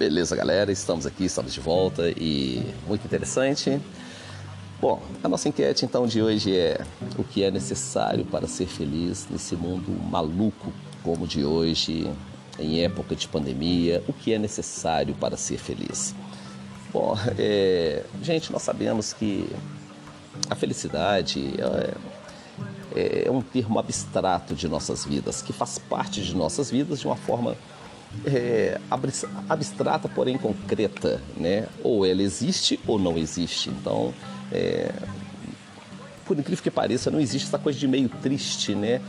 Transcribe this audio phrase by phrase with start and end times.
[0.00, 3.78] Beleza, galera, estamos aqui, estamos de volta e muito interessante.
[4.80, 6.82] Bom, a nossa enquete então de hoje é
[7.18, 12.10] o que é necessário para ser feliz nesse mundo maluco como o de hoje,
[12.58, 16.14] em época de pandemia, o que é necessário para ser feliz?
[16.90, 19.46] Bom, é, gente, nós sabemos que
[20.48, 21.52] a felicidade
[22.96, 27.06] é, é, um termo abstrato de nossas vidas, que faz parte de nossas vidas de
[27.06, 27.54] uma forma
[28.24, 28.80] é,
[29.48, 31.66] abstrata, porém concreta, né?
[31.82, 33.70] Ou ela existe ou não existe.
[33.70, 34.12] Então,
[34.52, 34.92] é,
[36.24, 39.00] por incrível que pareça, não existe essa coisa de meio triste, né?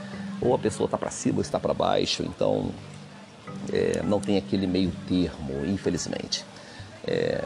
[0.41, 2.23] Ou a pessoa está para cima ou está para baixo.
[2.23, 2.71] Então,
[3.71, 6.45] é, não tem aquele meio termo, infelizmente.
[7.05, 7.43] É,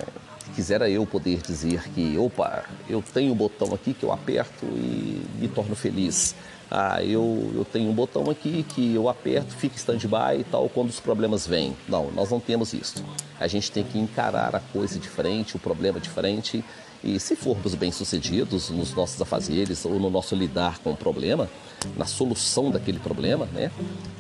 [0.54, 5.22] quisera eu poder dizer que, opa, eu tenho um botão aqui que eu aperto e
[5.40, 6.36] me torno feliz
[6.70, 10.90] ah, eu, eu tenho um botão aqui que eu aperto, fica stand-by e tal quando
[10.90, 11.76] os problemas vêm.
[11.88, 13.04] Não, nós não temos isso.
[13.40, 16.64] A gente tem que encarar a coisa de frente, o problema de frente.
[17.04, 21.48] E se formos bem-sucedidos nos nossos afazeres ou no nosso lidar com o problema,
[21.96, 23.72] na solução daquele problema, né,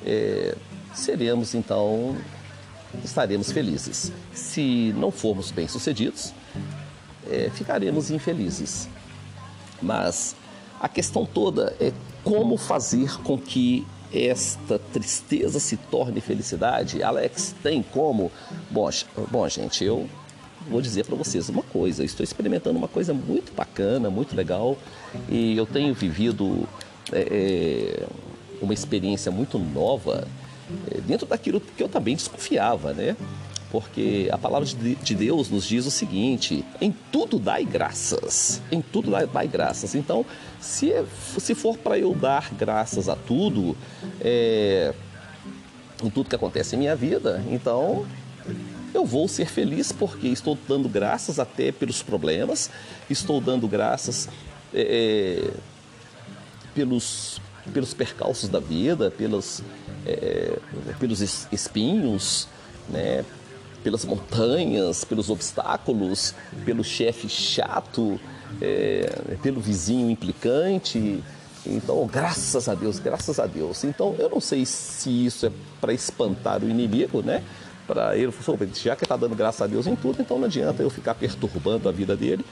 [0.05, 0.55] é,
[0.93, 2.15] seremos então,
[3.03, 4.11] estaremos felizes.
[4.33, 6.31] Se não formos bem-sucedidos,
[7.27, 8.87] é, ficaremos infelizes.
[9.81, 10.35] Mas
[10.85, 11.91] a questão toda é
[12.23, 17.01] como fazer com que esta tristeza se torne felicidade?
[17.01, 18.31] Alex, tem como?
[18.69, 18.87] Bom,
[19.31, 20.07] bom gente, eu
[20.69, 22.05] vou dizer para vocês uma coisa.
[22.05, 24.77] estou experimentando uma coisa muito bacana, muito legal
[25.27, 26.67] e eu tenho vivido
[27.11, 28.07] é, é
[28.61, 30.27] uma experiência muito nova
[30.91, 33.17] é, dentro daquilo que eu também desconfiava, né?
[33.75, 39.11] Porque a palavra de Deus nos diz o seguinte: em tudo dai graças, em tudo
[39.11, 39.95] dai, graças.
[39.95, 40.25] Então,
[40.61, 40.93] se,
[41.37, 43.75] se for para eu dar graças a tudo,
[44.21, 44.93] é,
[46.01, 48.05] em tudo que acontece em minha vida, então
[48.93, 52.69] eu vou ser feliz porque estou dando graças até pelos problemas,
[53.09, 54.29] estou dando graças
[54.73, 55.51] é, é
[56.73, 57.41] pelos,
[57.73, 59.61] pelos percalços da vida, pelos,
[60.05, 60.59] é,
[60.97, 61.19] pelos
[61.51, 62.47] espinhos,
[62.89, 63.25] né,
[63.85, 66.33] pelas montanhas, pelos obstáculos,
[66.65, 68.19] pelo chefe chato,
[68.59, 71.23] é, pelo vizinho implicante.
[71.63, 73.83] Então, graças a Deus, graças a Deus.
[73.83, 77.43] Então, eu não sei se isso é para espantar o inimigo, né?
[77.85, 78.33] Para ele,
[78.73, 81.87] já que está dando graças a Deus em tudo, então não adianta eu ficar perturbando
[81.87, 82.43] a vida dele,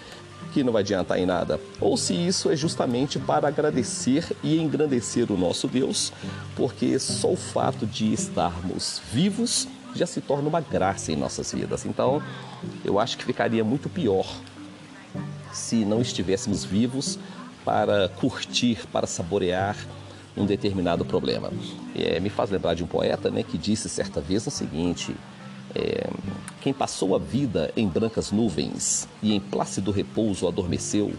[0.54, 1.60] que não vai adiantar em nada.
[1.82, 6.14] Ou se isso é justamente para agradecer e engrandecer o nosso Deus,
[6.56, 11.86] porque só o fato de estarmos vivos já se torna uma graça em nossas vidas.
[11.86, 12.22] Então,
[12.84, 14.26] eu acho que ficaria muito pior
[15.52, 17.20] se não estivéssemos vivos
[17.64, 19.78] para curtir, para saborear
[20.36, 21.52] um determinado problema.
[21.96, 25.16] É, me faz lembrar de um poeta né, que disse certa vez o seguinte:
[25.76, 26.10] é,
[26.62, 31.14] Quem passou a vida em brancas nuvens e em plácido repouso adormeceu,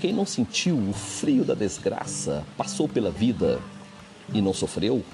[0.00, 3.60] quem não sentiu o frio da desgraça passou pela vida
[4.32, 5.04] e não sofreu,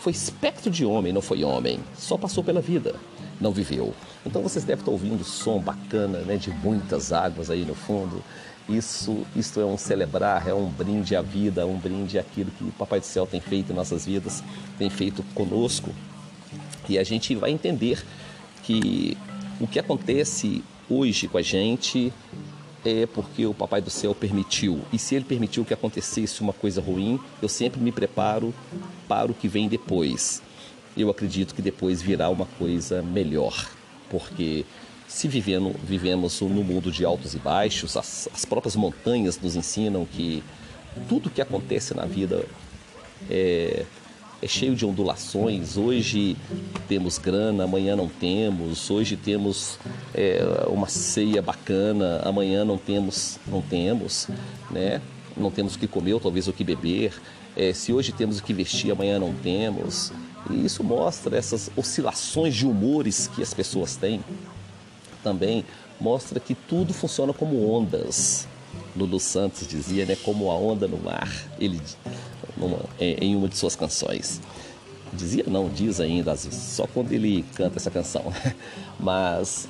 [0.00, 1.78] foi espectro de homem, não foi homem.
[1.96, 2.94] Só passou pela vida,
[3.40, 3.94] não viveu.
[4.24, 8.22] Então vocês devem estar ouvindo som bacana, né, de muitas águas aí no fundo.
[8.66, 12.72] Isso, isso é um celebrar, é um brinde à vida, um brinde àquilo que o
[12.72, 14.42] Papai do Céu tem feito em nossas vidas,
[14.78, 15.90] tem feito conosco.
[16.88, 18.02] E a gente vai entender
[18.62, 19.18] que
[19.60, 22.12] o que acontece hoje com a gente
[22.84, 24.80] é porque o Papai do Céu permitiu.
[24.92, 28.54] E se ele permitiu que acontecesse uma coisa ruim, eu sempre me preparo
[29.08, 30.42] para o que vem depois.
[30.96, 33.70] Eu acredito que depois virá uma coisa melhor,
[34.08, 34.64] porque
[35.06, 40.04] se vivendo, vivemos no mundo de altos e baixos, as, as próprias montanhas nos ensinam
[40.04, 40.42] que
[41.08, 42.44] tudo que acontece na vida
[43.28, 43.84] é,
[44.42, 45.76] é cheio de ondulações.
[45.76, 46.36] Hoje
[46.88, 48.90] temos grana, amanhã não temos.
[48.90, 49.78] Hoje temos
[50.14, 54.28] é, uma ceia bacana, amanhã não temos, não temos,
[54.70, 55.00] né?
[55.36, 57.12] Não temos o que comer ou talvez o que beber.
[57.56, 60.12] É, se hoje temos o que vestir, amanhã não temos.
[60.48, 64.24] E isso mostra essas oscilações de humores que as pessoas têm.
[65.22, 65.64] Também
[66.00, 68.48] mostra que tudo funciona como ondas.
[68.96, 71.30] Lulu Santos dizia, né, como a onda no mar.
[71.58, 71.80] Ele
[72.56, 74.40] numa, em uma de suas canções.
[75.12, 78.32] Dizia não, diz ainda, só quando ele canta essa canção.
[78.98, 79.68] Mas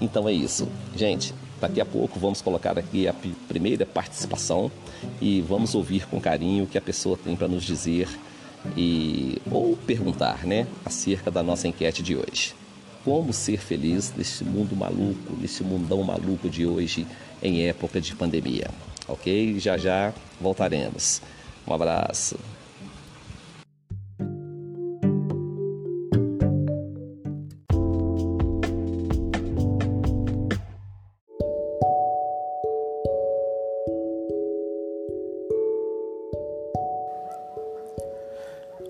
[0.00, 0.68] então é isso.
[0.96, 3.14] Gente, daqui a pouco vamos colocar aqui a
[3.48, 4.70] primeira participação
[5.20, 8.08] e vamos ouvir com carinho o que a pessoa tem para nos dizer
[8.76, 12.54] e ou perguntar, né, acerca da nossa enquete de hoje.
[13.04, 17.06] Como ser feliz nesse mundo maluco, nesse mundão maluco de hoje
[17.42, 18.70] em época de pandemia?
[19.08, 19.58] OK?
[19.58, 21.20] Já já voltaremos.
[21.66, 22.38] Um abraço.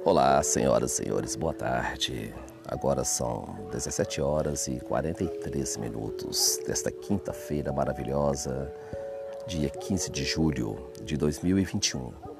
[0.04, 2.34] Olá, senhoras e senhores, boa tarde.
[2.66, 8.72] Agora são 17 horas e 43 minutos desta quinta-feira maravilhosa,
[9.46, 12.31] dia 15 de julho de 2021.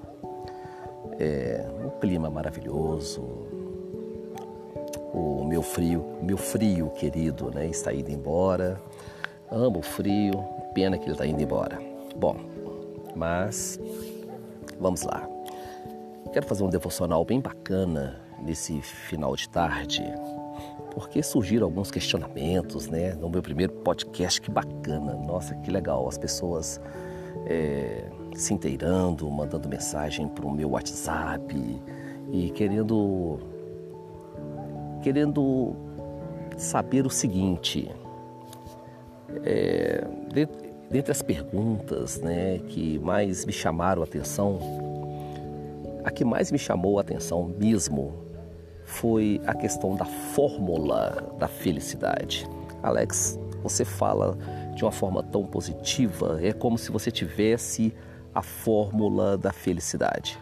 [1.19, 3.23] É um clima maravilhoso,
[5.13, 8.81] o meu frio, meu frio querido, né, está indo embora.
[9.51, 10.43] Amo o frio,
[10.73, 11.79] pena que ele está indo embora.
[12.17, 12.37] Bom,
[13.15, 13.79] mas
[14.81, 15.29] vamos lá.
[16.33, 20.03] Quero fazer um devocional bem bacana nesse final de tarde,
[20.93, 23.13] porque surgiram alguns questionamentos, né?
[23.15, 26.81] No meu primeiro podcast, que bacana, nossa, que legal, as pessoas
[27.47, 31.83] é, se inteirando, mandando mensagem para o meu WhatsApp
[32.31, 33.39] e querendo
[35.03, 35.75] querendo
[36.57, 37.91] saber o seguinte,
[39.45, 40.07] é,
[40.89, 44.61] dentre as perguntas, né, que mais me chamaram a atenção
[46.05, 48.13] a que mais me chamou a atenção mesmo
[48.85, 52.47] foi a questão da fórmula da felicidade.
[52.83, 54.37] Alex, você fala
[54.75, 57.95] de uma forma tão positiva, é como se você tivesse
[58.35, 60.39] a fórmula da felicidade.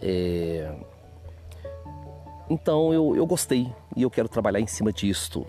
[0.00, 0.74] É...
[2.48, 5.46] Então eu, eu gostei e eu quero trabalhar em cima disto.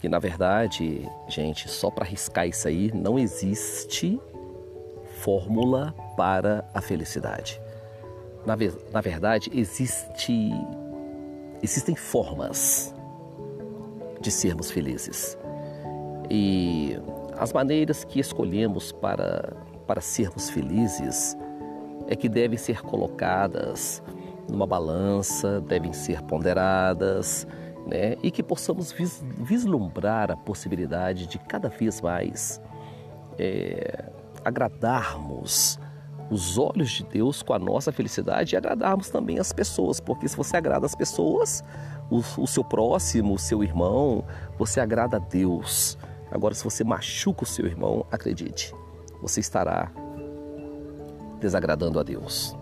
[0.00, 4.20] Que na verdade, gente, só para arriscar isso aí, não existe
[5.18, 7.60] fórmula para a felicidade.
[8.46, 8.56] Na,
[8.90, 10.50] na verdade, existe,
[11.62, 12.94] existem formas
[14.20, 15.36] de sermos felizes.
[16.30, 16.96] E
[17.36, 19.56] as maneiras que escolhemos para,
[19.86, 21.36] para sermos felizes
[22.06, 24.02] é que devem ser colocadas
[24.48, 27.46] numa balança, devem ser ponderadas,
[27.86, 28.16] né?
[28.22, 32.60] e que possamos vis, vislumbrar a possibilidade de cada vez mais
[33.38, 34.10] é,
[34.44, 35.78] agradarmos
[36.30, 40.36] os olhos de Deus com a nossa felicidade e agradarmos também as pessoas, porque se
[40.36, 41.64] você agrada as pessoas,
[42.08, 44.24] o, o seu próximo, o seu irmão,
[44.56, 45.98] você agrada a Deus.
[46.30, 48.74] Agora, se você machuca o seu irmão, acredite,
[49.20, 49.90] você estará
[51.40, 52.56] desagradando a Deus.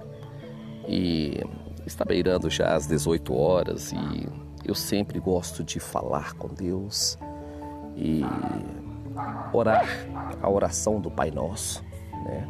[0.87, 1.43] E
[1.85, 4.29] está beirando já às 18 horas e
[4.65, 7.19] eu sempre gosto de falar com Deus
[7.97, 8.23] e
[9.53, 9.87] orar
[10.41, 11.83] a oração do Pai Nosso,
[12.25, 12.49] né?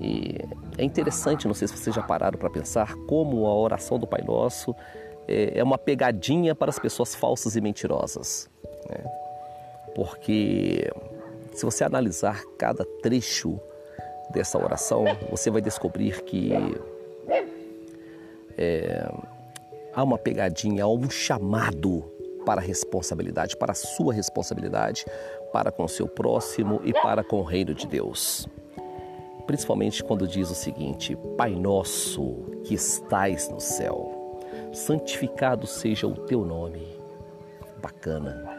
[0.00, 0.38] E
[0.78, 4.22] é interessante, não sei se vocês já pararam para pensar, como a oração do Pai
[4.22, 4.74] Nosso
[5.28, 8.50] é, é uma pegadinha para as pessoas falsas e mentirosas.
[8.90, 9.04] Né?
[9.94, 10.90] Porque
[11.52, 13.60] se você analisar cada trecho
[14.30, 16.52] dessa oração, você vai descobrir que
[18.56, 19.10] é,
[19.94, 22.04] há uma pegadinha, há um chamado
[22.46, 25.04] para a responsabilidade, para a sua responsabilidade,
[25.52, 28.48] para com o seu próximo e para com o reino de Deus
[29.46, 34.40] principalmente quando diz o seguinte: Pai nosso que estais no céu,
[34.72, 36.98] santificado seja o teu nome.
[37.80, 38.51] Bacana.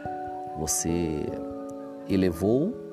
[0.58, 1.26] Você
[2.08, 2.84] elevou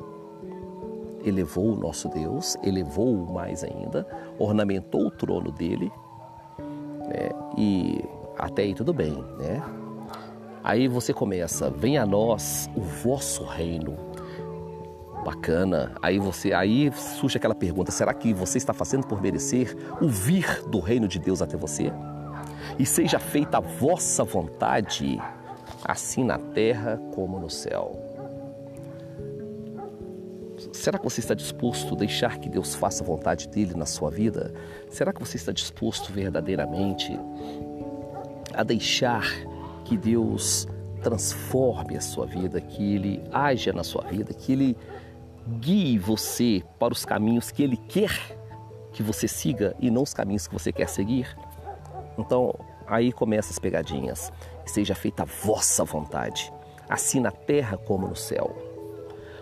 [1.23, 4.07] elevou o nosso Deus, elevou mais ainda,
[4.39, 5.91] ornamentou o trono dele,
[7.07, 7.29] né?
[7.55, 8.03] e
[8.39, 9.61] até aí tudo bem, né?
[10.63, 13.95] Aí você começa, venha a nós o vosso reino,
[15.23, 15.91] Bacana.
[16.01, 20.63] Aí você, aí surge aquela pergunta: será que você está fazendo por merecer o vir
[20.67, 21.93] do reino de Deus até você?
[22.79, 25.21] E seja feita a vossa vontade,
[25.83, 28.07] assim na terra como no céu.
[30.73, 34.11] Será que você está disposto a deixar que Deus faça a vontade dele na sua
[34.11, 34.53] vida?
[34.89, 37.19] Será que você está disposto verdadeiramente
[38.53, 39.25] a deixar
[39.85, 40.67] que Deus
[41.01, 44.77] transforme a sua vida, que Ele haja na sua vida, que Ele
[45.59, 48.11] guie você para os caminhos que Ele quer
[48.91, 51.35] que você siga e não os caminhos que você quer seguir.
[52.17, 52.53] Então,
[52.91, 54.31] aí começam as pegadinhas.
[54.65, 56.53] Seja feita a vossa vontade,
[56.89, 58.53] assim na terra como no céu.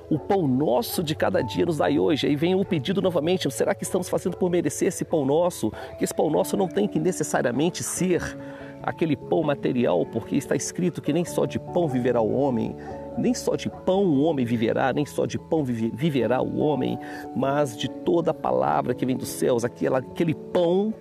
[0.10, 2.28] O pão nosso de cada dia nos dai hoje.
[2.28, 5.72] Aí vem o pedido novamente: será que estamos fazendo por merecer esse pão nosso?
[5.98, 8.38] Que esse pão nosso não tem que necessariamente ser
[8.82, 12.76] aquele pão material, porque está escrito que nem só de pão viverá o homem,
[13.18, 16.98] nem só de pão o homem viverá, nem só de pão viverá o homem,
[17.36, 20.94] mas de toda a palavra que vem dos céus, aquela, aquele pão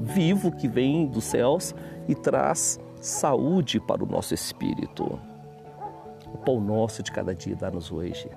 [0.00, 1.74] vivo que vem dos céus
[2.08, 5.18] e traz saúde para o nosso espírito.
[6.32, 8.28] O pão nosso de cada dia dá-nos hoje.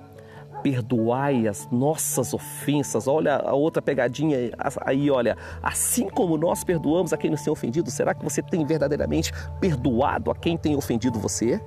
[0.62, 3.06] Perdoai as nossas ofensas.
[3.06, 4.50] Olha a outra pegadinha
[4.84, 5.36] aí, olha.
[5.62, 10.30] Assim como nós perdoamos a quem nos tem ofendido, será que você tem verdadeiramente perdoado
[10.30, 11.60] a quem tem ofendido você?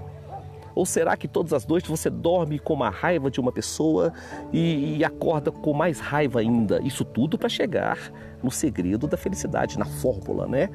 [0.74, 4.14] Ou será que todas as noites você dorme com uma raiva de uma pessoa
[4.52, 6.82] e, e acorda com mais raiva ainda?
[6.82, 7.98] Isso tudo para chegar
[8.42, 10.70] no segredo da felicidade, na fórmula, né?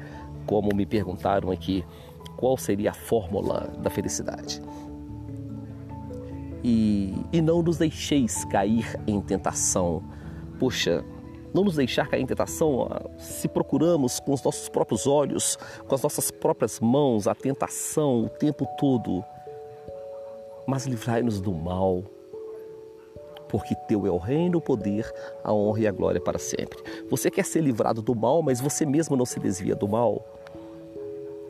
[0.47, 1.85] como me perguntaram aqui,
[2.37, 4.61] qual seria a fórmula da felicidade.
[6.63, 10.01] E, e não nos deixeis cair em tentação.
[10.57, 11.03] Poxa,
[11.53, 12.87] não nos deixar cair em tentação
[13.17, 18.29] se procuramos com os nossos próprios olhos, com as nossas próprias mãos, a tentação o
[18.29, 19.23] tempo todo.
[20.67, 22.03] Mas livrai-nos do mal,
[23.47, 25.11] porque teu é o reino, o poder,
[25.43, 26.77] a honra e a glória para sempre.
[27.09, 30.23] Você quer ser livrado do mal, mas você mesmo não se desvia do mal.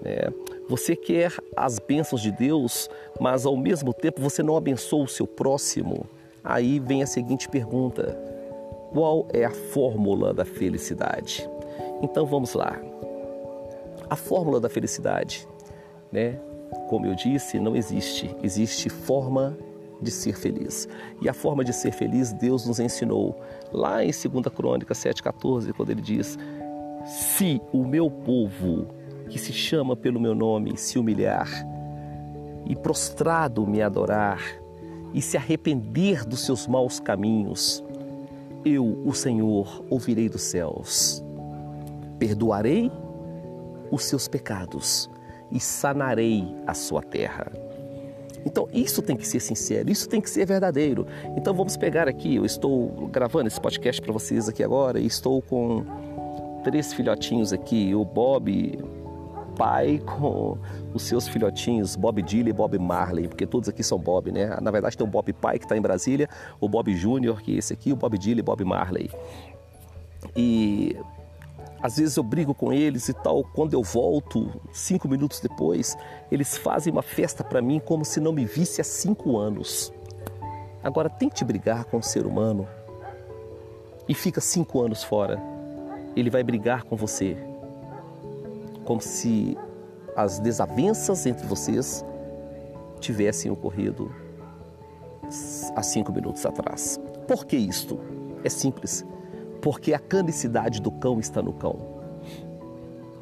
[0.03, 0.31] É,
[0.69, 5.25] você quer as bênçãos de Deus, mas ao mesmo tempo você não abençoa o seu
[5.25, 6.05] próximo.
[6.43, 8.17] Aí vem a seguinte pergunta:
[8.93, 11.49] qual é a fórmula da felicidade?
[12.01, 12.79] Então vamos lá.
[14.09, 15.47] A fórmula da felicidade,
[16.11, 16.39] né?
[16.89, 18.35] Como eu disse, não existe.
[18.41, 19.57] Existe forma
[20.01, 20.87] de ser feliz.
[21.21, 23.39] E a forma de ser feliz Deus nos ensinou
[23.71, 26.37] lá em 2 Crônica 7,14, quando ele diz:
[27.05, 28.87] Se o meu povo,
[29.29, 31.49] que se chama pelo meu nome, se humilhar
[32.65, 34.41] e prostrado me adorar
[35.13, 37.83] e se arrepender dos seus maus caminhos,
[38.65, 41.23] eu, o Senhor, ouvirei dos céus,
[42.19, 42.91] perdoarei
[43.89, 45.09] os seus pecados
[45.51, 47.51] e sanarei a sua terra.
[48.45, 51.05] Então, isso tem que ser sincero, isso tem que ser verdadeiro.
[51.35, 55.41] Então, vamos pegar aqui, eu estou gravando esse podcast para vocês aqui agora e estou
[55.41, 55.83] com
[56.63, 58.79] três filhotinhos aqui, o Bob,
[59.57, 60.57] pai com
[60.93, 64.57] os seus filhotinhos, Bob Dylan e Bob Marley, porque todos aqui são Bob, né?
[64.61, 67.57] Na verdade tem o Bob pai que está em Brasília, o Bob Júnior, que é
[67.57, 69.09] esse aqui, o Bob Dylan e Bob Marley.
[70.35, 70.95] E
[71.87, 73.45] às vezes eu brigo com eles e tal.
[73.45, 75.97] Quando eu volto, cinco minutos depois,
[76.29, 79.93] eles fazem uma festa para mim como se não me visse há cinco anos.
[80.83, 82.67] Agora, tente brigar com um ser humano
[84.05, 85.41] e fica cinco anos fora.
[86.13, 87.37] Ele vai brigar com você
[88.83, 89.57] como se
[90.13, 92.03] as desavenças entre vocês
[92.99, 94.13] tivessem ocorrido
[95.73, 96.99] há cinco minutos atrás.
[97.25, 97.97] Por que isto?
[98.43, 99.05] É simples
[99.67, 101.77] porque a canicidade do cão está no cão.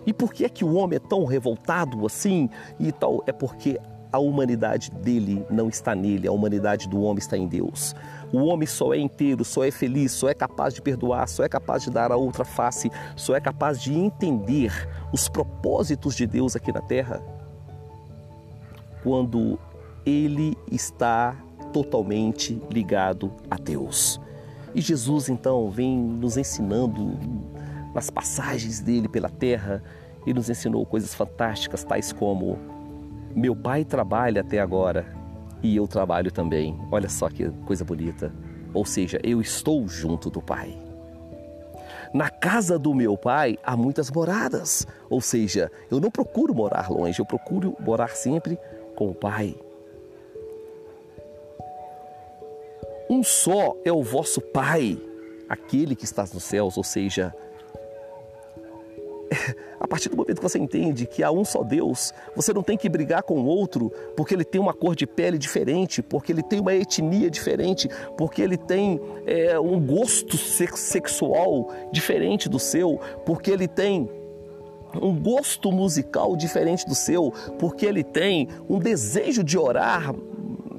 [0.05, 3.23] E por que é que o homem é tão revoltado assim e tal?
[3.25, 7.95] É porque a humanidade dele não está nele, a humanidade do homem está em Deus.
[8.31, 11.49] O homem só é inteiro, só é feliz, só é capaz de perdoar, só é
[11.49, 14.71] capaz de dar a outra face, só é capaz de entender
[15.11, 17.23] os propósitos de Deus aqui na terra
[19.01, 19.57] quando
[20.05, 21.35] ele está
[21.73, 24.23] totalmente ligado a Deus.
[24.75, 27.17] E Jesus então vem nos ensinando
[27.93, 29.81] nas passagens dele pela terra,
[30.25, 32.57] e nos ensinou coisas fantásticas, tais como:
[33.35, 35.05] Meu pai trabalha até agora
[35.61, 36.79] e eu trabalho também.
[36.91, 38.33] Olha só que coisa bonita.
[38.73, 40.77] Ou seja, eu estou junto do Pai.
[42.13, 44.85] Na casa do meu pai há muitas moradas.
[45.09, 48.59] Ou seja, eu não procuro morar longe, eu procuro morar sempre
[48.95, 49.55] com o Pai.
[53.15, 55.01] Um só é o vosso Pai,
[55.47, 57.33] aquele que está nos céus, ou seja,
[59.79, 62.75] a partir do momento que você entende que há um só Deus, você não tem
[62.75, 66.43] que brigar com o outro porque ele tem uma cor de pele diferente, porque ele
[66.43, 73.49] tem uma etnia diferente, porque ele tem é, um gosto sexual diferente do seu, porque
[73.49, 74.09] ele tem
[75.01, 80.13] um gosto musical diferente do seu, porque ele tem um desejo de orar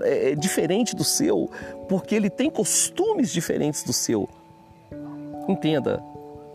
[0.02, 1.50] é, diferente do seu,
[1.88, 4.28] porque ele tem costumes diferentes do seu.
[5.48, 6.02] Entenda,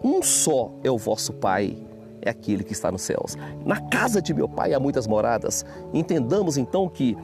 [0.04, 1.78] um só é o vosso Pai,
[2.22, 3.38] é aquele que está nos céus.
[3.66, 5.66] Na casa de meu Pai há muitas moradas.
[5.94, 7.18] Entendamos então que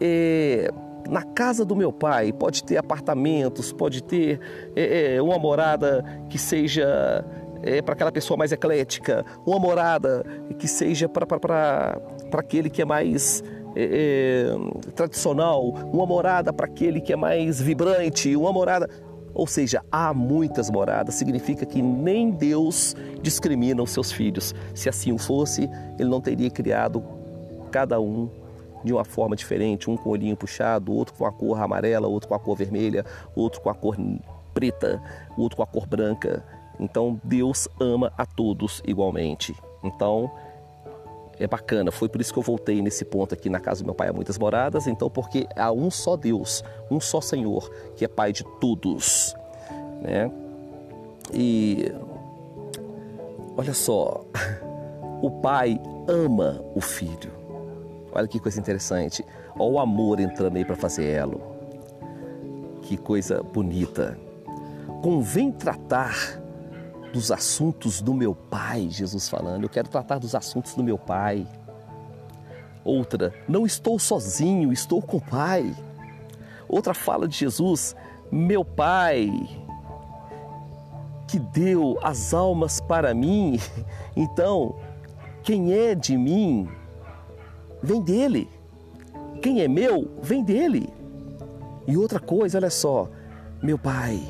[0.00, 0.70] é,
[1.08, 4.40] na casa do meu Pai pode ter apartamentos, pode ter
[4.74, 7.24] é, é uma morada que seja
[7.62, 10.24] é, para aquela pessoa mais eclética, uma morada
[10.58, 12.00] que seja para
[12.32, 13.42] aquele que é mais
[13.76, 14.46] é,
[14.94, 18.88] tradicional, uma morada para aquele que é mais vibrante, uma morada.
[19.34, 24.54] Ou seja, há muitas moradas, significa que nem Deus discrimina os seus filhos.
[24.74, 25.68] Se assim fosse,
[25.98, 27.04] ele não teria criado
[27.70, 28.30] cada um
[28.82, 32.28] de uma forma diferente, um com o olhinho puxado, outro com a cor amarela, outro
[32.28, 33.04] com a cor vermelha,
[33.34, 33.96] outro com a cor
[34.54, 35.02] preta,
[35.36, 36.42] outro com a cor branca.
[36.80, 39.54] Então Deus ama a todos igualmente.
[39.82, 40.30] Então,
[41.38, 41.90] é bacana.
[41.90, 44.12] Foi por isso que eu voltei nesse ponto aqui na casa do meu pai há
[44.12, 44.86] muitas moradas.
[44.86, 49.34] Então, porque há um só Deus, um só Senhor, que é Pai de todos,
[50.02, 50.30] né?
[51.32, 51.92] E
[53.56, 54.24] olha só,
[55.20, 57.32] o Pai ama o Filho.
[58.12, 59.24] Olha que coisa interessante.
[59.58, 61.40] Olha o amor entrando aí para fazer elo.
[62.82, 64.18] Que coisa bonita.
[65.02, 66.40] Convém tratar
[67.16, 71.46] dos assuntos do meu pai, Jesus falando, eu quero tratar dos assuntos do meu pai.
[72.84, 75.74] Outra, não estou sozinho, estou com o pai.
[76.68, 77.96] Outra fala de Jesus,
[78.30, 79.32] meu pai,
[81.26, 83.58] que deu as almas para mim,
[84.14, 84.76] então
[85.42, 86.68] quem é de mim
[87.82, 88.46] vem dele.
[89.40, 90.92] Quem é meu vem dele.
[91.86, 93.08] E outra coisa, olha só,
[93.62, 94.20] meu pai,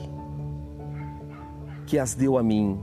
[1.87, 2.79] que as deu a mim,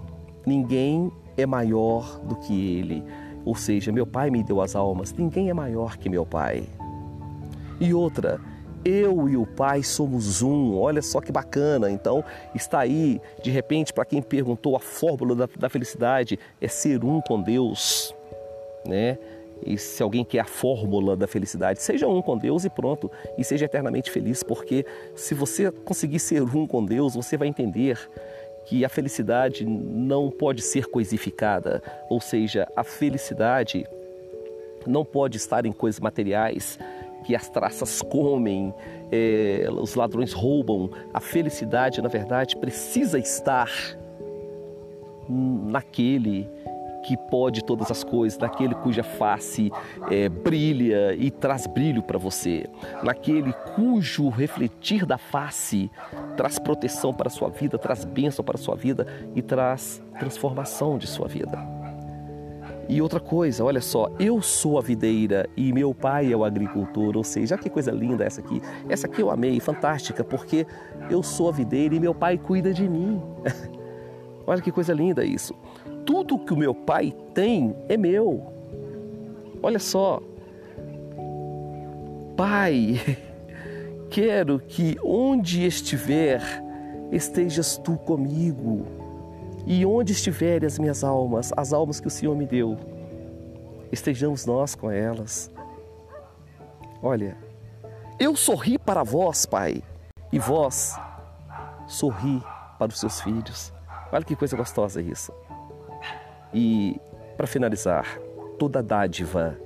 [0.45, 3.03] ninguém é maior do que ele.
[3.45, 6.63] Ou seja, meu pai me deu as almas, ninguém é maior que meu pai.
[7.79, 8.39] E outra,
[8.85, 10.77] eu e o Pai somos um.
[10.77, 11.89] Olha só que bacana.
[11.89, 17.03] Então, está aí, de repente, para quem perguntou, a fórmula da, da, felicidade é ser
[17.03, 18.13] um com Deus,
[18.85, 19.17] né?
[19.65, 23.45] E se alguém quer a fórmula da felicidade, seja um com Deus e pronto, e
[23.45, 27.97] seja eternamente feliz, porque se você conseguir ser um com Deus, você vai entender
[28.65, 33.85] que a felicidade não pode ser coisificada, ou seja, a felicidade
[34.85, 36.77] não pode estar em coisas materiais
[37.23, 38.73] que as traças comem,
[39.11, 40.89] é, os ladrões roubam.
[41.13, 43.69] A felicidade, na verdade, precisa estar
[45.29, 46.49] naquele
[47.03, 49.71] que pode todas as coisas, naquele cuja face
[50.09, 52.65] é, brilha e traz brilho para você,
[53.03, 55.91] naquele cujo refletir da face
[56.37, 59.05] traz proteção para a sua vida, traz bênção para a sua vida
[59.35, 61.59] e traz transformação de sua vida.
[62.87, 67.15] E outra coisa, olha só, eu sou a videira e meu pai é o agricultor,
[67.15, 68.61] ou seja, que coisa linda essa aqui.
[68.89, 70.67] Essa aqui eu amei, fantástica, porque
[71.09, 73.21] eu sou a videira e meu pai cuida de mim.
[74.45, 75.55] olha que coisa linda isso
[76.05, 78.53] tudo que o meu pai tem é meu.
[79.61, 80.21] Olha só,
[82.35, 82.99] Pai,
[84.09, 86.41] quero que onde estiver,
[87.11, 88.85] estejas tu comigo.
[89.65, 92.75] E onde estiverem as minhas almas, as almas que o Senhor me deu,
[93.91, 95.49] estejamos nós com elas.
[97.01, 97.37] Olha,
[98.19, 99.81] eu sorri para vós, Pai,
[100.31, 100.99] e vós
[101.87, 102.41] sorri
[102.77, 103.71] para os seus filhos.
[104.11, 105.31] Olha que coisa gostosa isso.
[106.53, 106.99] E
[107.35, 108.19] para finalizar,
[108.59, 109.57] toda dádiva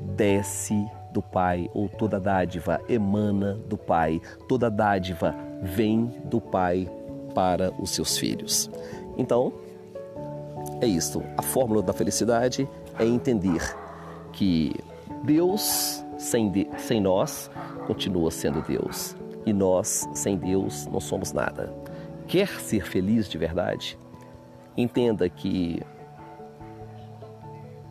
[0.00, 0.74] desce
[1.12, 6.88] do Pai, ou toda dádiva emana do Pai, toda dádiva vem do Pai
[7.34, 8.70] para os seus filhos.
[9.18, 9.52] Então,
[10.80, 11.22] é isto.
[11.36, 13.76] A fórmula da felicidade é entender
[14.32, 14.74] que
[15.24, 17.50] Deus sem, de, sem nós
[17.86, 21.74] continua sendo Deus e nós sem Deus não somos nada.
[22.26, 23.98] Quer ser feliz de verdade?
[24.76, 25.82] Entenda que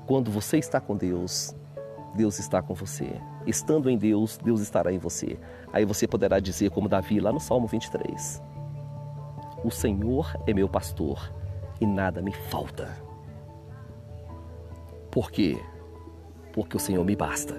[0.10, 1.56] quando você está com Deus,
[2.16, 3.22] Deus está com você.
[3.46, 5.38] Estando em Deus, Deus estará em você.
[5.72, 8.42] Aí você poderá dizer, como Davi, lá no Salmo 23:
[9.64, 11.32] O Senhor é meu pastor
[11.80, 12.90] e nada me falta.
[15.12, 15.62] Por quê?
[16.54, 17.54] Porque o Senhor me basta.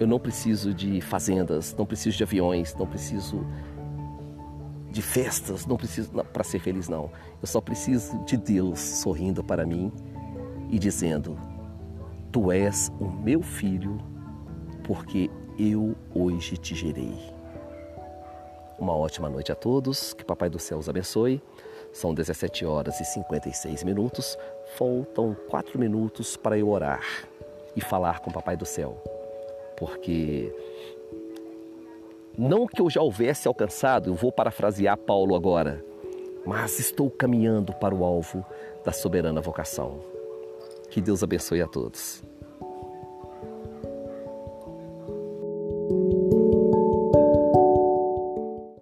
[0.00, 3.46] Eu não preciso de fazendas, não preciso de aviões, não preciso
[4.90, 7.08] de festas, não preciso para ser feliz, não.
[7.40, 9.92] Eu só preciso de Deus sorrindo para mim
[10.70, 11.38] e dizendo:
[12.32, 13.98] Tu és o meu filho,
[14.84, 17.14] porque eu hoje te gerei.
[18.78, 21.40] Uma ótima noite a todos, que Papai do Céu os abençoe.
[21.92, 24.36] São 17 horas e 56 minutos,
[24.76, 27.04] faltam 4 minutos para eu orar
[27.76, 29.00] e falar com Papai do Céu,
[29.76, 30.52] porque
[32.36, 35.84] não que eu já houvesse alcançado, eu vou parafrasear Paulo agora,
[36.44, 38.44] mas estou caminhando para o alvo
[38.84, 40.13] da soberana vocação.
[40.94, 42.22] Que Deus abençoe a todos.